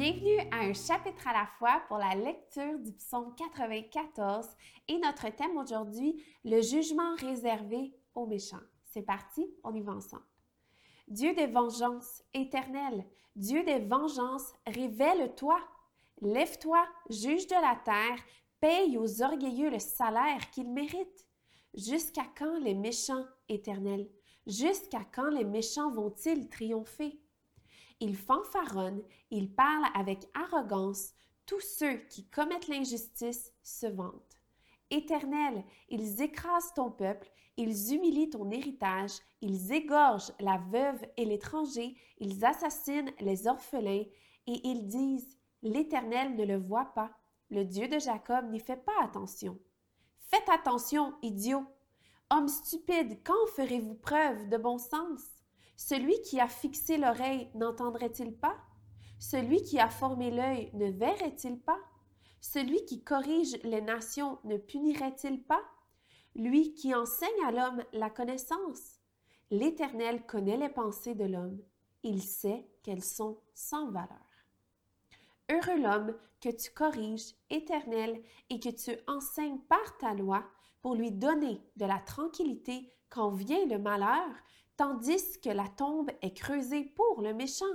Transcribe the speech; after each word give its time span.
un 0.00 0.72
chapitre 0.74 1.26
à 1.26 1.32
la 1.32 1.46
fois 1.58 1.82
pour 1.88 1.98
la 1.98 2.14
lecture 2.14 2.78
du 2.78 2.92
psaume 2.92 3.34
94 3.34 4.46
et 4.86 4.98
notre 4.98 5.28
thème 5.34 5.56
aujourd'hui, 5.56 6.24
le 6.44 6.60
jugement 6.62 7.16
réservé 7.16 7.92
aux 8.14 8.26
méchants. 8.26 8.60
C'est 8.84 9.02
parti, 9.02 9.44
on 9.64 9.74
y 9.74 9.80
va 9.80 9.92
ensemble. 9.92 10.22
Dieu 11.08 11.34
des 11.34 11.48
vengeances 11.48 12.22
éternelles, 12.32 13.04
Dieu 13.34 13.64
des 13.64 13.80
vengeances, 13.80 14.52
révèle-toi. 14.68 15.58
Lève-toi, 16.20 16.86
juge 17.10 17.48
de 17.48 17.54
la 17.54 17.76
terre, 17.84 18.24
paye 18.60 18.96
aux 18.98 19.22
orgueilleux 19.22 19.70
le 19.70 19.80
salaire 19.80 20.48
qu'ils 20.50 20.70
méritent. 20.70 21.26
Jusqu'à 21.74 22.26
quand 22.36 22.58
les 22.60 22.74
méchants 22.74 23.24
éternels? 23.48 24.08
Jusqu'à 24.46 25.04
quand 25.12 25.30
les 25.30 25.44
méchants 25.44 25.90
vont-ils 25.90 26.48
triompher? 26.48 27.20
Ils 28.00 28.16
fanfaronnent, 28.16 29.02
ils 29.30 29.52
parlent 29.52 29.90
avec 29.94 30.28
arrogance, 30.34 31.12
tous 31.46 31.60
ceux 31.60 31.96
qui 32.10 32.26
commettent 32.28 32.68
l'injustice 32.68 33.52
se 33.62 33.86
vantent. 33.86 34.38
Éternel, 34.90 35.64
ils 35.88 36.22
écrasent 36.22 36.72
ton 36.74 36.90
peuple, 36.90 37.30
ils 37.56 37.94
humilient 37.94 38.30
ton 38.30 38.50
héritage, 38.50 39.18
ils 39.40 39.72
égorgent 39.72 40.32
la 40.40 40.58
veuve 40.70 41.04
et 41.16 41.24
l'étranger, 41.24 41.96
ils 42.18 42.44
assassinent 42.44 43.12
les 43.20 43.48
orphelins, 43.48 44.04
et 44.46 44.60
ils 44.68 44.86
disent, 44.86 45.36
L'Éternel 45.62 46.36
ne 46.36 46.44
le 46.44 46.56
voit 46.56 46.92
pas, 46.94 47.10
le 47.50 47.64
Dieu 47.64 47.88
de 47.88 47.98
Jacob 47.98 48.48
n'y 48.50 48.60
fait 48.60 48.76
pas 48.76 49.02
attention. 49.02 49.58
Faites 50.20 50.48
attention, 50.48 51.14
idiots. 51.22 51.66
Hommes 52.30 52.48
stupides, 52.48 53.18
quand 53.24 53.46
ferez-vous 53.56 53.94
preuve 53.94 54.48
de 54.48 54.56
bon 54.56 54.78
sens? 54.78 55.22
Celui 55.78 56.20
qui 56.22 56.40
a 56.40 56.48
fixé 56.48 56.98
l'oreille 56.98 57.48
n'entendrait-il 57.54 58.36
pas? 58.36 58.56
Celui 59.20 59.62
qui 59.62 59.78
a 59.78 59.88
formé 59.88 60.32
l'œil 60.32 60.70
ne 60.74 60.90
verrait-il 60.90 61.60
pas? 61.60 61.78
Celui 62.40 62.84
qui 62.84 63.04
corrige 63.04 63.56
les 63.62 63.80
nations 63.80 64.40
ne 64.42 64.56
punirait-il 64.56 65.44
pas? 65.44 65.62
Lui 66.34 66.74
qui 66.74 66.96
enseigne 66.96 67.44
à 67.46 67.52
l'homme 67.52 67.84
la 67.92 68.10
connaissance. 68.10 68.98
L'Éternel 69.52 70.26
connaît 70.26 70.56
les 70.56 70.68
pensées 70.68 71.14
de 71.14 71.24
l'homme. 71.24 71.62
Il 72.02 72.22
sait 72.22 72.68
qu'elles 72.82 73.04
sont 73.04 73.38
sans 73.54 73.88
valeur. 73.92 74.26
Heureux 75.48 75.80
l'homme 75.80 76.18
que 76.40 76.50
tu 76.50 76.72
corriges, 76.72 77.34
Éternel, 77.50 78.20
et 78.50 78.58
que 78.58 78.68
tu 78.68 78.98
enseignes 79.06 79.60
par 79.68 79.96
ta 79.98 80.12
loi 80.12 80.44
pour 80.82 80.96
lui 80.96 81.12
donner 81.12 81.62
de 81.76 81.86
la 81.86 82.00
tranquillité 82.00 82.92
quand 83.08 83.30
vient 83.30 83.64
le 83.66 83.78
malheur, 83.78 84.28
tandis 84.78 85.40
que 85.40 85.50
la 85.50 85.66
tombe 85.66 86.10
est 86.22 86.32
creusée 86.34 86.84
pour 86.84 87.20
le 87.20 87.34
méchant. 87.34 87.66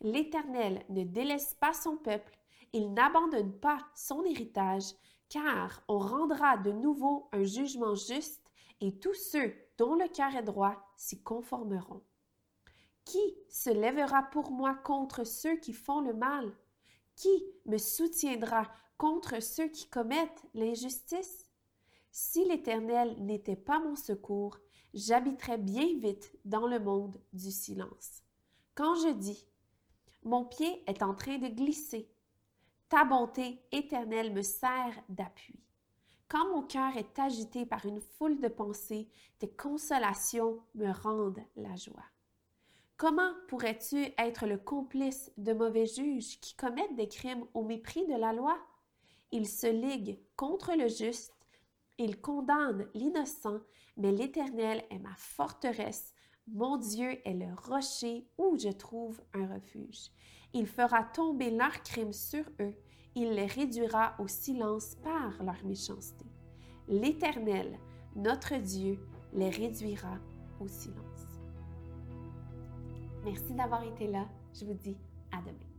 L'Éternel 0.00 0.82
ne 0.88 1.04
délaisse 1.04 1.54
pas 1.60 1.74
son 1.74 1.98
peuple, 1.98 2.38
il 2.72 2.94
n'abandonne 2.94 3.52
pas 3.52 3.86
son 3.94 4.24
héritage, 4.24 4.94
car 5.28 5.82
on 5.88 5.98
rendra 5.98 6.56
de 6.56 6.72
nouveau 6.72 7.28
un 7.32 7.44
jugement 7.44 7.94
juste, 7.94 8.42
et 8.80 8.98
tous 8.98 9.14
ceux 9.14 9.52
dont 9.76 9.94
le 9.94 10.08
cœur 10.08 10.34
est 10.34 10.42
droit 10.42 10.74
s'y 10.96 11.22
conformeront. 11.22 12.02
Qui 13.04 13.36
se 13.50 13.68
lèvera 13.68 14.22
pour 14.22 14.50
moi 14.50 14.74
contre 14.74 15.24
ceux 15.24 15.56
qui 15.56 15.74
font 15.74 16.00
le 16.00 16.14
mal? 16.14 16.50
Qui 17.14 17.44
me 17.66 17.76
soutiendra 17.76 18.70
contre 18.96 19.42
ceux 19.42 19.68
qui 19.68 19.86
commettent 19.90 20.46
l'injustice? 20.54 21.46
Si 22.10 22.46
l'Éternel 22.46 23.22
n'était 23.22 23.54
pas 23.54 23.80
mon 23.80 23.96
secours, 23.96 24.58
j'habiterais 24.94 25.58
bien 25.58 25.98
vite 25.98 26.32
dans 26.44 26.66
le 26.66 26.80
monde 26.80 27.20
du 27.32 27.50
silence. 27.50 28.22
Quand 28.74 28.94
je 28.96 29.12
dis 29.12 29.46
Mon 30.22 30.44
pied 30.44 30.82
est 30.86 31.02
en 31.02 31.14
train 31.14 31.38
de 31.38 31.48
glisser, 31.48 32.08
ta 32.88 33.04
bonté 33.04 33.62
éternelle 33.72 34.32
me 34.32 34.42
sert 34.42 35.02
d'appui. 35.08 35.60
Quand 36.28 36.48
mon 36.50 36.62
cœur 36.62 36.96
est 36.96 37.18
agité 37.18 37.66
par 37.66 37.86
une 37.86 38.00
foule 38.00 38.40
de 38.40 38.48
pensées, 38.48 39.08
tes 39.38 39.50
consolations 39.50 40.60
me 40.74 40.92
rendent 40.92 41.42
la 41.56 41.74
joie. 41.76 42.04
Comment 42.96 43.32
pourrais-tu 43.48 44.12
être 44.18 44.46
le 44.46 44.58
complice 44.58 45.32
de 45.38 45.52
mauvais 45.52 45.86
juges 45.86 46.38
qui 46.40 46.54
commettent 46.54 46.96
des 46.96 47.08
crimes 47.08 47.46
au 47.54 47.64
mépris 47.64 48.06
de 48.06 48.14
la 48.14 48.32
loi? 48.32 48.58
Ils 49.32 49.48
se 49.48 49.66
liguent 49.66 50.18
contre 50.36 50.74
le 50.76 50.86
juste 50.86 51.39
il 51.98 52.20
condamne 52.20 52.88
l'innocent, 52.94 53.60
mais 53.96 54.12
l'Éternel 54.12 54.82
est 54.90 54.98
ma 54.98 55.14
forteresse. 55.16 56.12
Mon 56.46 56.78
Dieu 56.78 57.18
est 57.26 57.34
le 57.34 57.54
rocher 57.68 58.26
où 58.38 58.56
je 58.58 58.70
trouve 58.70 59.20
un 59.34 59.46
refuge. 59.54 60.10
Il 60.52 60.66
fera 60.66 61.04
tomber 61.04 61.50
leurs 61.50 61.82
crimes 61.82 62.12
sur 62.12 62.44
eux. 62.60 62.74
Il 63.14 63.30
les 63.32 63.46
réduira 63.46 64.14
au 64.18 64.26
silence 64.26 64.96
par 64.96 65.42
leur 65.42 65.64
méchanceté. 65.64 66.24
L'Éternel, 66.88 67.78
notre 68.16 68.56
Dieu, 68.56 68.98
les 69.32 69.50
réduira 69.50 70.18
au 70.60 70.66
silence. 70.66 71.38
Merci 73.24 73.54
d'avoir 73.54 73.84
été 73.84 74.06
là. 74.06 74.26
Je 74.52 74.64
vous 74.64 74.74
dis 74.74 74.96
à 75.30 75.40
demain. 75.42 75.70